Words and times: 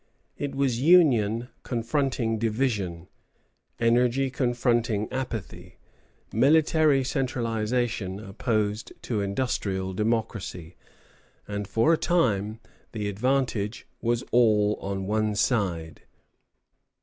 It 0.35 0.55
was 0.55 0.81
union 0.81 1.49
confronting 1.61 2.39
division, 2.39 3.07
energy 3.79 4.31
confronting 4.31 5.07
apathy, 5.11 5.77
military 6.33 7.03
centralization 7.03 8.19
opposed 8.19 8.93
to 9.03 9.21
industrial 9.21 9.93
democracy; 9.93 10.75
and, 11.47 11.67
for 11.67 11.93
a 11.93 11.97
time, 11.97 12.61
the 12.93 13.07
advantage 13.09 13.85
was 14.01 14.23
all 14.31 14.79
on 14.81 15.05
one 15.05 15.35
side. 15.35 16.01